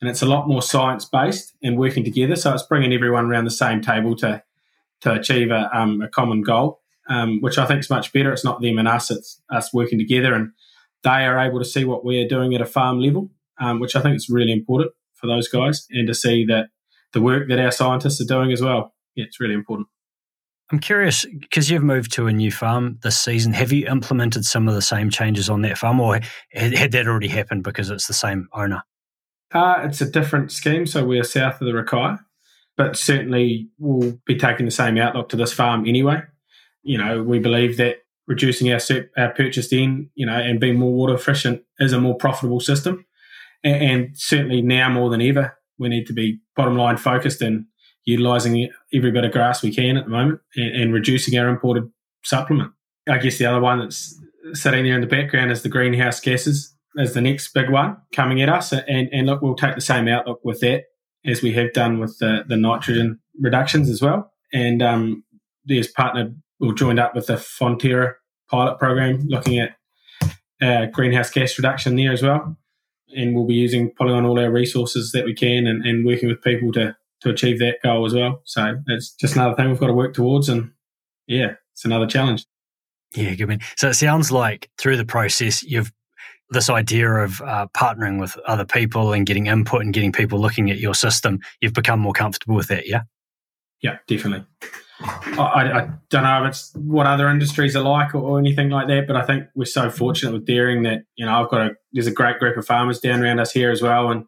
and 0.00 0.10
it's 0.10 0.22
a 0.22 0.26
lot 0.26 0.48
more 0.48 0.62
science 0.62 1.04
based 1.04 1.54
and 1.62 1.78
working 1.78 2.02
together. 2.02 2.36
So 2.36 2.54
it's 2.54 2.62
bringing 2.62 2.92
everyone 2.92 3.26
around 3.26 3.44
the 3.44 3.50
same 3.50 3.82
table 3.82 4.16
to 4.16 4.42
to 5.00 5.12
achieve 5.12 5.50
a, 5.50 5.70
um, 5.76 6.02
a 6.02 6.08
common 6.08 6.42
goal, 6.42 6.80
um, 7.08 7.40
which 7.40 7.58
I 7.58 7.66
think 7.66 7.80
is 7.80 7.90
much 7.90 8.12
better. 8.12 8.32
It's 8.32 8.44
not 8.44 8.60
them 8.60 8.78
and 8.78 8.88
us; 8.88 9.10
it's 9.10 9.40
us 9.50 9.72
working 9.72 9.98
together 9.98 10.34
and 10.34 10.52
they 11.02 11.24
are 11.26 11.38
able 11.38 11.58
to 11.58 11.64
see 11.64 11.84
what 11.84 12.04
we 12.04 12.22
are 12.22 12.28
doing 12.28 12.54
at 12.54 12.60
a 12.60 12.66
farm 12.66 13.00
level, 13.00 13.30
um, 13.58 13.80
which 13.80 13.96
I 13.96 14.02
think 14.02 14.16
is 14.16 14.28
really 14.28 14.52
important 14.52 14.92
for 15.14 15.26
those 15.26 15.48
guys, 15.48 15.86
and 15.90 16.06
to 16.06 16.14
see 16.14 16.44
that 16.46 16.68
the 17.12 17.20
work 17.20 17.48
that 17.48 17.58
our 17.58 17.70
scientists 17.70 18.20
are 18.20 18.26
doing 18.26 18.52
as 18.52 18.62
well. 18.62 18.94
Yeah, 19.14 19.24
it's 19.24 19.40
really 19.40 19.54
important. 19.54 19.88
I'm 20.72 20.78
curious 20.78 21.26
because 21.40 21.68
you've 21.68 21.82
moved 21.82 22.12
to 22.12 22.28
a 22.28 22.32
new 22.32 22.52
farm 22.52 22.98
this 23.02 23.18
season. 23.18 23.52
Have 23.54 23.72
you 23.72 23.88
implemented 23.88 24.44
some 24.44 24.68
of 24.68 24.74
the 24.74 24.82
same 24.82 25.10
changes 25.10 25.50
on 25.50 25.62
that 25.62 25.78
farm, 25.78 26.00
or 26.00 26.20
had 26.52 26.92
that 26.92 27.08
already 27.08 27.28
happened 27.28 27.64
because 27.64 27.90
it's 27.90 28.06
the 28.06 28.14
same 28.14 28.48
owner? 28.52 28.82
Uh, 29.52 29.82
it's 29.84 30.00
a 30.00 30.08
different 30.08 30.52
scheme, 30.52 30.86
so 30.86 31.04
we're 31.04 31.24
south 31.24 31.60
of 31.60 31.66
the 31.66 31.72
Rakaia, 31.72 32.20
but 32.80 32.96
certainly 32.96 33.68
we'll 33.78 34.18
be 34.24 34.38
taking 34.38 34.64
the 34.64 34.72
same 34.72 34.96
outlook 34.96 35.28
to 35.28 35.36
this 35.36 35.52
farm 35.52 35.86
anyway. 35.86 36.22
You 36.82 36.96
know, 36.96 37.22
we 37.22 37.38
believe 37.38 37.76
that 37.76 37.96
reducing 38.26 38.72
our, 38.72 38.80
our 39.18 39.34
purchased 39.34 39.74
in, 39.74 40.08
you 40.14 40.24
know, 40.24 40.32
and 40.32 40.58
being 40.58 40.78
more 40.78 40.94
water 40.94 41.12
efficient 41.12 41.60
is 41.78 41.92
a 41.92 42.00
more 42.00 42.16
profitable 42.16 42.58
system. 42.58 43.04
And, 43.62 43.82
and 43.82 44.08
certainly 44.14 44.62
now 44.62 44.88
more 44.88 45.10
than 45.10 45.20
ever, 45.20 45.58
we 45.78 45.90
need 45.90 46.06
to 46.06 46.14
be 46.14 46.40
bottom 46.56 46.74
line 46.74 46.96
focused 46.96 47.42
and 47.42 47.66
utilising 48.06 48.70
every 48.94 49.10
bit 49.10 49.24
of 49.24 49.32
grass 49.32 49.62
we 49.62 49.74
can 49.74 49.98
at 49.98 50.04
the 50.04 50.10
moment 50.10 50.40
and, 50.56 50.74
and, 50.74 50.94
reducing 50.94 51.38
our 51.38 51.50
imported 51.50 51.86
supplement. 52.24 52.72
I 53.06 53.18
guess 53.18 53.36
the 53.36 53.44
other 53.44 53.60
one 53.60 53.80
that's 53.80 54.18
sitting 54.54 54.84
there 54.84 54.94
in 54.94 55.02
the 55.02 55.06
background 55.06 55.52
is 55.52 55.60
the 55.60 55.68
greenhouse 55.68 56.18
gases 56.18 56.74
as 56.98 57.12
the 57.12 57.20
next 57.20 57.52
big 57.52 57.68
one 57.68 57.98
coming 58.14 58.40
at 58.40 58.48
us. 58.48 58.72
And, 58.72 59.10
and 59.12 59.26
look, 59.26 59.42
we'll 59.42 59.54
take 59.54 59.74
the 59.74 59.82
same 59.82 60.08
outlook 60.08 60.40
with 60.42 60.60
that 60.60 60.84
as 61.24 61.42
we 61.42 61.52
have 61.52 61.72
done 61.72 61.98
with 61.98 62.18
the, 62.18 62.44
the 62.46 62.56
nitrogen 62.56 63.20
reductions 63.38 63.88
as 63.88 64.00
well. 64.00 64.32
And 64.52 64.82
um, 64.82 65.24
there's 65.64 65.88
partnered 65.88 66.40
or 66.60 66.74
joined 66.74 66.98
up 66.98 67.14
with 67.14 67.26
the 67.26 67.34
Fonterra 67.34 68.14
pilot 68.50 68.78
program 68.78 69.26
looking 69.28 69.58
at 69.58 69.76
uh, 70.60 70.86
greenhouse 70.86 71.30
gas 71.30 71.58
reduction 71.58 71.96
there 71.96 72.12
as 72.12 72.22
well. 72.22 72.56
And 73.16 73.34
we'll 73.34 73.46
be 73.46 73.54
using 73.54 73.90
pulling 73.90 74.14
on 74.14 74.24
all 74.24 74.38
our 74.38 74.50
resources 74.50 75.12
that 75.12 75.24
we 75.24 75.34
can 75.34 75.66
and, 75.66 75.84
and 75.84 76.06
working 76.06 76.28
with 76.28 76.42
people 76.42 76.72
to 76.72 76.96
to 77.22 77.28
achieve 77.28 77.58
that 77.58 77.76
goal 77.82 78.06
as 78.06 78.14
well. 78.14 78.40
So 78.44 78.76
it's 78.86 79.12
just 79.14 79.36
another 79.36 79.54
thing 79.54 79.68
we've 79.68 79.78
got 79.78 79.88
to 79.88 79.92
work 79.92 80.14
towards. 80.14 80.48
And 80.48 80.70
yeah, 81.26 81.54
it's 81.72 81.84
another 81.84 82.06
challenge. 82.06 82.46
Yeah, 83.14 83.34
good 83.34 83.48
man. 83.48 83.60
So 83.76 83.88
it 83.88 83.94
sounds 83.94 84.30
like 84.32 84.70
through 84.78 84.96
the 84.96 85.04
process, 85.04 85.62
you've 85.62 85.92
this 86.50 86.68
idea 86.68 87.08
of 87.10 87.40
uh, 87.42 87.66
partnering 87.68 88.20
with 88.20 88.36
other 88.46 88.64
people 88.64 89.12
and 89.12 89.26
getting 89.26 89.46
input 89.46 89.82
and 89.82 89.94
getting 89.94 90.12
people 90.12 90.38
looking 90.38 90.70
at 90.70 90.78
your 90.78 90.94
system. 90.94 91.40
You've 91.60 91.74
become 91.74 92.00
more 92.00 92.12
comfortable 92.12 92.56
with 92.56 92.68
that, 92.68 92.88
yeah. 92.88 93.02
Yeah, 93.80 93.98
definitely. 94.06 94.46
I, 95.02 95.42
I, 95.42 95.90
don't 96.10 96.24
know 96.24 96.44
if 96.44 96.50
it's 96.50 96.72
what 96.74 97.06
other 97.06 97.28
industries 97.28 97.74
are 97.74 97.82
like 97.82 98.14
or, 98.14 98.18
or, 98.18 98.38
anything 98.38 98.68
like 98.68 98.88
that, 98.88 99.06
but 99.06 99.16
I 99.16 99.22
think 99.22 99.44
we're 99.54 99.64
so 99.64 99.88
fortunate 99.88 100.32
with 100.32 100.44
dairying 100.44 100.82
that 100.82 101.04
you 101.16 101.24
know 101.24 101.42
I've 101.42 101.48
got 101.48 101.62
a 101.62 101.70
there's 101.92 102.06
a 102.06 102.12
great 102.12 102.38
group 102.38 102.58
of 102.58 102.66
farmers 102.66 103.00
down 103.00 103.22
around 103.22 103.40
us 103.40 103.50
here 103.50 103.70
as 103.70 103.80
well, 103.80 104.10
and 104.10 104.26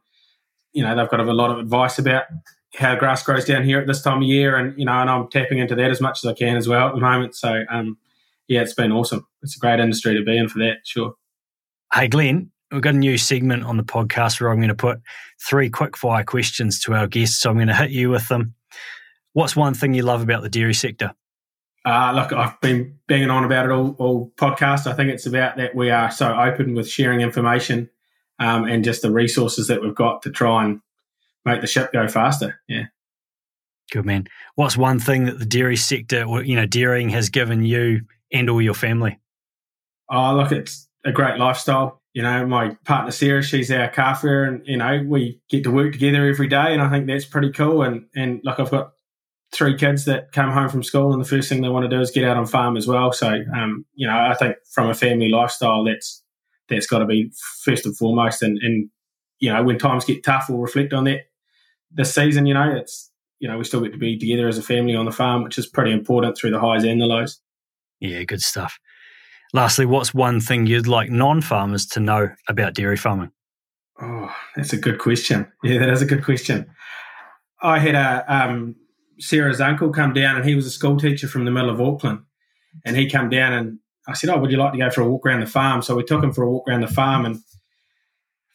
you 0.73 0.83
know 0.83 0.97
they've 0.97 1.11
got 1.11 1.21
a 1.21 1.25
lot 1.25 1.51
of 1.51 1.59
advice 1.59 1.99
about 1.99 2.25
how 2.75 2.97
grass 2.97 3.23
grows 3.23 3.45
down 3.45 3.65
here 3.65 3.81
at 3.81 3.87
this 3.87 4.03
time 4.03 4.19
of 4.19 4.29
year, 4.29 4.57
and 4.57 4.79
you 4.79 4.87
know, 4.87 4.93
and 4.93 5.11
I'm 5.11 5.29
tapping 5.29 5.59
into 5.59 5.75
that 5.75 5.91
as 5.91 6.01
much 6.01 6.25
as 6.25 6.31
I 6.31 6.35
can 6.35 6.57
as 6.57 6.67
well 6.67 6.89
at 6.89 6.95
the 6.95 7.01
moment. 7.01 7.35
So, 7.35 7.65
um, 7.71 7.99
yeah, 8.49 8.63
it's 8.63 8.75
been 8.75 8.93
awesome. 8.93 9.27
It's 9.43 9.57
a 9.57 9.61
great 9.61 9.81
industry 9.81 10.15
to 10.15 10.25
be 10.25 10.37
in 10.37 10.49
for 10.49 10.59
that, 10.61 10.79
sure. 10.85 11.15
Hey, 11.95 12.09
Glenn, 12.09 12.51
we've 12.71 12.81
got 12.81 12.95
a 12.95 12.99
new 12.99 13.19
segment 13.19 13.65
on 13.65 13.77
the 13.77 13.85
podcast 13.85 14.41
where 14.41 14.51
I'm 14.51 14.57
going 14.57 14.69
to 14.69 14.75
put 14.75 15.03
three 15.47 15.69
quick 15.69 15.95
fire 15.95 16.25
questions 16.25 16.81
to 16.81 16.95
our 16.95 17.07
guests. 17.07 17.39
So 17.39 17.51
I'm 17.51 17.57
going 17.57 17.69
to 17.69 17.75
hit 17.75 17.91
you 17.91 18.09
with 18.09 18.27
them. 18.29 18.55
What's 19.35 19.55
one 19.55 19.75
thing 19.75 19.93
you 19.93 20.03
love 20.03 20.23
about 20.23 20.43
the 20.43 20.49
dairy 20.49 20.73
sector? 20.73 21.13
Uh, 21.85 22.13
look, 22.15 22.33
I've 22.33 22.59
been 22.63 22.99
banging 23.09 23.29
on 23.29 23.45
about 23.45 23.67
it 23.67 23.73
all, 23.73 23.95
all 23.99 24.33
podcast. 24.37 24.87
I 24.87 24.95
think 24.95 25.11
it's 25.11 25.27
about 25.27 25.59
that 25.59 25.75
we 25.75 25.91
are 25.91 26.11
so 26.11 26.35
open 26.35 26.75
with 26.75 26.89
sharing 26.89 27.21
information 27.21 27.91
um, 28.39 28.65
and 28.65 28.85
just 28.85 29.03
the 29.03 29.11
resources 29.11 29.67
that 29.67 29.83
we've 29.83 29.95
got 29.95 30.23
to 30.23 30.31
try 30.31 30.65
and 30.65 30.81
make 31.45 31.61
the 31.61 31.67
ship 31.67 31.93
go 31.93 32.09
faster. 32.09 32.59
Yeah. 32.69 32.85
Good 33.91 34.07
man. 34.07 34.29
What's 34.55 34.79
one 34.79 34.99
thing 34.99 35.27
that 35.27 35.39
the 35.39 35.45
dairy 35.45 35.77
sector, 35.77 36.23
or 36.23 36.43
you 36.43 36.57
know, 36.57 36.65
dairying 36.65 37.11
has 37.11 37.29
given 37.29 37.67
you 37.67 38.03
and 38.33 38.49
all 38.49 38.63
your 38.63 38.73
family? 38.73 39.19
Oh, 40.11 40.35
look, 40.37 40.53
it's 40.53 40.89
a 41.05 41.13
great 41.13 41.39
lifestyle. 41.39 42.01
You 42.13 42.23
know, 42.23 42.47
my 42.47 42.77
partner 42.85 43.11
Sarah, 43.11 43.43
she's 43.43 43.71
our 43.71 43.89
calf 43.89 44.23
and 44.25 44.67
you 44.67 44.77
know, 44.77 45.03
we 45.07 45.41
get 45.49 45.65
to 45.65 45.71
work 45.71 45.93
together 45.93 46.27
every 46.27 46.49
day, 46.49 46.73
and 46.73 46.83
I 46.83 46.91
think 46.91 47.07
that's 47.07 47.25
pretty 47.25 47.51
cool. 47.51 47.83
And 47.83 48.07
and 48.15 48.41
look, 48.45 48.61
I've 48.61 48.71
got 48.71 48.93
three 49.53 49.77
kids 49.77 50.07
that 50.07 50.33
come 50.33 50.51
home 50.51 50.69
from 50.69 50.83
school, 50.83 51.13
and 51.13 51.23
the 51.23 51.29
first 51.29 51.49
thing 51.49 51.63
they 51.63 51.69
want 51.69 51.85
to 51.89 51.95
do 51.95 52.01
is 52.01 52.11
get 52.11 52.25
out 52.25 52.37
on 52.37 52.47
farm 52.47 52.77
as 52.77 52.87
well. 52.87 53.13
So, 53.13 53.43
um, 53.55 53.85
you 53.95 54.07
know, 54.07 54.15
I 54.15 54.35
think 54.35 54.57
from 54.73 54.89
a 54.89 54.95
family 54.95 55.29
lifestyle, 55.29 55.85
that's 55.85 56.23
that's 56.69 56.87
got 56.87 56.99
to 56.99 57.07
be 57.07 57.33
first 57.65 57.87
and 57.87 57.97
foremost. 57.97 58.43
And, 58.43 58.59
and 58.59 58.89
you 59.39 59.53
know, 59.53 59.63
when 59.63 59.79
times 59.79 60.05
get 60.05 60.25
tough, 60.25 60.47
we'll 60.49 60.59
reflect 60.59 60.93
on 60.93 61.05
that 61.05 61.23
this 61.91 62.15
season. 62.15 62.47
You 62.47 62.55
know, 62.55 62.75
it's 62.75 63.11
you 63.41 63.49
know 63.49 63.59
we 63.59 63.65
still 63.65 63.81
get 63.81 63.93
to 63.93 63.99
be 63.99 64.19
together 64.19 64.49
as 64.49 64.59
a 64.59 64.63
family 64.63 64.97
on 64.97 65.05
the 65.05 65.13
farm, 65.13 65.45
which 65.45 65.59
is 65.59 65.67
pretty 65.67 65.93
important 65.93 66.37
through 66.37 66.51
the 66.51 66.61
highs 66.61 66.85
and 66.85 67.01
the 67.01 67.07
lows. 67.07 67.41
Yeah, 68.01 68.25
good 68.25 68.41
stuff. 68.41 68.79
Lastly, 69.53 69.85
what's 69.85 70.15
one 70.15 70.41
thing 70.41 70.67
you'd 70.67 70.87
like 70.87 71.11
non-farmers 71.11 71.87
to 71.87 72.01
know 72.01 72.31
about 72.49 72.75
dairy 72.75 72.97
farming? 72.97 73.31
Oh, 74.01 74.35
that's 74.57 74.73
a 74.73 74.79
good 74.79 74.99
question. 74.99 75.51
Yeah, 75.63 75.79
that 75.79 75.91
is 75.91 76.03
a 76.03 76.07
good 76.07 76.25
question. 76.25 76.71
I 77.63 77.79
had 77.79 77.95
a 77.95 78.25
um, 78.35 78.77
Sarah's 79.19 79.61
uncle 79.61 79.91
come 79.91 80.13
down 80.13 80.37
and 80.37 80.45
he 80.45 80.55
was 80.55 80.67
a 80.67 80.71
school 80.71 80.99
teacher 80.99 81.29
from 81.29 81.45
the 81.45 81.51
middle 81.51 81.71
of 81.71 81.81
Auckland. 81.81 82.21
And 82.85 82.97
he 82.97 83.09
come 83.09 83.29
down 83.29 83.53
and 83.53 83.79
I 84.09 84.15
said, 84.15 84.31
Oh, 84.31 84.39
would 84.39 84.51
you 84.51 84.57
like 84.57 84.73
to 84.73 84.79
go 84.79 84.91
for 84.91 85.03
a 85.03 85.09
walk 85.09 85.27
around 85.27 85.41
the 85.41 85.47
farm? 85.47 85.83
So 85.83 85.95
we 85.95 86.05
took 86.05 86.25
him 86.25 86.33
for 86.33 86.43
a 86.43 86.51
walk 86.51 86.67
around 86.69 86.81
the 86.81 86.89
farm. 86.89 87.27
And 87.27 87.41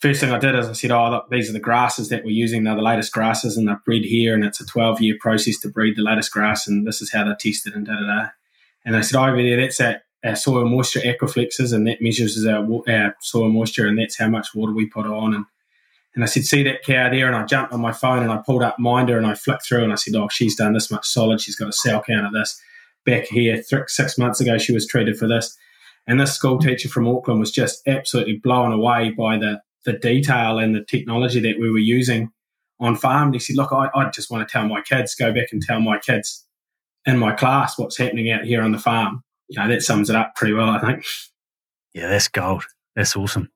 first 0.01 0.19
thing 0.19 0.31
I 0.31 0.39
did 0.39 0.55
is 0.55 0.67
I 0.67 0.73
said, 0.73 0.91
Oh, 0.91 1.09
look, 1.09 1.29
these 1.29 1.49
are 1.49 1.53
the 1.53 1.59
grasses 1.59 2.09
that 2.09 2.25
we're 2.25 2.31
using. 2.31 2.63
They're 2.63 2.75
the 2.75 2.81
latest 2.81 3.13
grasses 3.13 3.55
and 3.55 3.67
they're 3.67 3.81
bred 3.85 4.03
here. 4.03 4.33
And 4.33 4.43
it's 4.43 4.59
a 4.59 4.65
12 4.65 5.01
year 5.01 5.15
process 5.19 5.59
to 5.59 5.69
breed 5.69 5.95
the 5.95 6.01
latest 6.01 6.31
grass. 6.31 6.67
And 6.67 6.85
this 6.85 7.01
is 7.01 7.11
how 7.11 7.23
they're 7.23 7.35
tested 7.35 7.75
and 7.75 7.85
da 7.85 7.93
da 7.93 8.05
da. 8.05 8.29
And 8.85 8.95
I 8.95 9.01
said, 9.01 9.19
oh, 9.19 9.35
there, 9.35 9.61
that's 9.61 9.79
our, 9.79 10.01
our 10.27 10.35
soil 10.35 10.67
moisture 10.67 10.99
aquaflexes. 10.99 11.73
And 11.73 11.87
that 11.87 12.01
measures 12.01 12.45
our, 12.45 12.65
our 12.87 13.15
soil 13.21 13.49
moisture. 13.49 13.87
And 13.87 13.97
that's 13.97 14.17
how 14.17 14.29
much 14.29 14.53
water 14.53 14.73
we 14.73 14.87
put 14.87 15.05
on. 15.05 15.33
And 15.33 15.45
And 16.15 16.23
I 16.23 16.27
said, 16.27 16.45
see 16.45 16.63
that 16.63 16.83
cow 16.83 17.09
there? 17.09 17.27
And 17.27 17.35
I 17.35 17.45
jumped 17.45 17.73
on 17.73 17.81
my 17.81 17.91
phone 17.91 18.23
and 18.23 18.31
I 18.31 18.37
pulled 18.37 18.63
up 18.63 18.77
MINDA 18.79 19.17
and 19.17 19.27
I 19.27 19.35
flicked 19.35 19.67
through 19.67 19.83
and 19.83 19.91
I 19.91 19.95
said, 19.95 20.15
oh, 20.15 20.27
she's 20.29 20.55
done 20.55 20.73
this 20.73 20.89
much 20.89 21.05
solid. 21.05 21.39
She's 21.39 21.55
got 21.55 21.69
a 21.69 21.73
cell 21.73 22.01
count 22.01 22.25
of 22.25 22.33
this. 22.33 22.59
Back 23.05 23.25
here, 23.25 23.61
th- 23.61 23.83
six 23.87 24.17
months 24.17 24.41
ago, 24.41 24.57
she 24.57 24.73
was 24.73 24.87
treated 24.87 25.17
for 25.17 25.27
this. 25.27 25.55
And 26.07 26.19
this 26.19 26.33
school 26.33 26.57
teacher 26.57 26.89
from 26.89 27.07
Auckland 27.07 27.39
was 27.39 27.51
just 27.51 27.87
absolutely 27.87 28.37
blown 28.37 28.71
away 28.71 29.11
by 29.11 29.37
the, 29.37 29.61
the 29.85 29.93
detail 29.93 30.57
and 30.57 30.75
the 30.75 30.83
technology 30.83 31.39
that 31.41 31.59
we 31.59 31.69
were 31.69 31.77
using 31.77 32.31
on 32.79 32.95
farm. 32.95 33.27
And 33.27 33.35
he 33.35 33.39
said, 33.39 33.55
look, 33.55 33.71
I, 33.71 33.89
I 33.93 34.09
just 34.09 34.31
want 34.31 34.47
to 34.47 34.51
tell 34.51 34.67
my 34.67 34.81
kids, 34.81 35.15
go 35.15 35.31
back 35.31 35.49
and 35.51 35.61
tell 35.61 35.79
my 35.81 35.99
kids 35.99 36.45
in 37.05 37.17
my 37.17 37.33
class 37.33 37.77
what's 37.77 37.97
happening 37.97 38.31
out 38.31 38.43
here 38.43 38.61
on 38.61 38.71
the 38.71 38.79
farm. 38.79 39.23
You 39.49 39.59
know, 39.59 39.67
that 39.69 39.81
sums 39.81 40.09
it 40.09 40.15
up 40.15 40.35
pretty 40.35 40.53
well, 40.53 40.69
I 40.69 40.79
think. 40.79 41.05
Yeah, 41.93 42.07
that's 42.07 42.27
gold. 42.27 42.65
That's 42.95 43.15
awesome. 43.15 43.49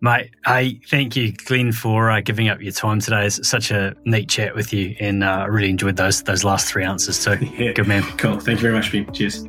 Mate, 0.00 0.30
hey, 0.46 0.80
thank 0.88 1.16
you, 1.16 1.32
Glenn, 1.32 1.72
for 1.72 2.10
uh, 2.10 2.20
giving 2.20 2.48
up 2.48 2.60
your 2.60 2.72
time 2.72 3.00
today. 3.00 3.26
It's 3.26 3.46
such 3.46 3.70
a 3.70 3.94
neat 4.04 4.28
chat 4.28 4.54
with 4.54 4.72
you, 4.72 4.96
and 5.00 5.22
uh, 5.22 5.28
I 5.28 5.44
really 5.46 5.70
enjoyed 5.70 5.96
those 5.96 6.22
those 6.22 6.44
last 6.44 6.68
three 6.68 6.84
answers 6.84 7.22
too. 7.22 7.36
Yeah. 7.56 7.72
Good 7.72 7.86
man. 7.88 8.02
Cool. 8.18 8.38
Thank 8.38 8.58
you 8.58 8.62
very 8.62 8.74
much, 8.74 8.92
Ben. 8.92 9.10
Cheers. 9.12 9.46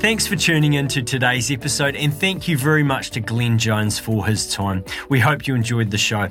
Thanks 0.00 0.26
for 0.26 0.36
tuning 0.36 0.74
in 0.74 0.86
to 0.88 1.02
today's 1.02 1.50
episode, 1.50 1.96
and 1.96 2.12
thank 2.12 2.46
you 2.46 2.58
very 2.58 2.82
much 2.82 3.10
to 3.12 3.20
Glenn 3.20 3.58
Jones 3.58 3.98
for 3.98 4.26
his 4.26 4.52
time. 4.52 4.84
We 5.08 5.18
hope 5.18 5.46
you 5.46 5.54
enjoyed 5.54 5.90
the 5.90 5.98
show. 5.98 6.30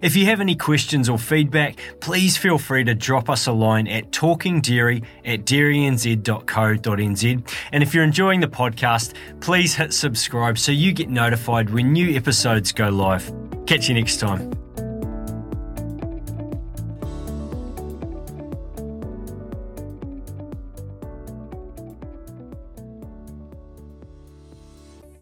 If 0.00 0.16
you 0.16 0.26
have 0.26 0.40
any 0.40 0.56
questions 0.56 1.08
or 1.08 1.18
feedback, 1.18 1.78
please 2.00 2.36
feel 2.36 2.58
free 2.58 2.84
to 2.84 2.94
drop 2.94 3.28
us 3.28 3.46
a 3.46 3.52
line 3.52 3.86
at 3.86 4.10
talkingdairy 4.10 5.04
at 5.24 5.44
dairynz.co.nz. 5.44 7.54
And 7.72 7.82
if 7.82 7.94
you're 7.94 8.04
enjoying 8.04 8.40
the 8.40 8.48
podcast, 8.48 9.14
please 9.40 9.74
hit 9.74 9.92
subscribe 9.92 10.58
so 10.58 10.72
you 10.72 10.92
get 10.92 11.10
notified 11.10 11.70
when 11.70 11.92
new 11.92 12.16
episodes 12.16 12.72
go 12.72 12.88
live. 12.88 13.30
Catch 13.66 13.88
you 13.88 13.94
next 13.94 14.18
time. 14.18 14.59